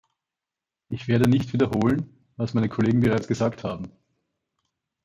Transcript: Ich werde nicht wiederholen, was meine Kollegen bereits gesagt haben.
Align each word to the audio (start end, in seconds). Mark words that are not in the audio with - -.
Ich 0.89 1.07
werde 1.07 1.29
nicht 1.29 1.53
wiederholen, 1.53 2.09
was 2.35 2.55
meine 2.55 2.69
Kollegen 2.69 3.01
bereits 3.01 3.27
gesagt 3.27 3.63
haben. 3.63 3.91